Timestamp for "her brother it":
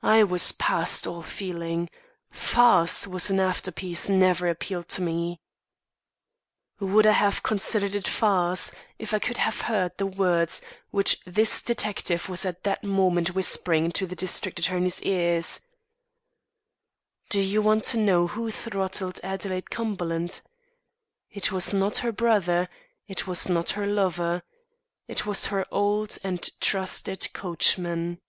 21.98-23.26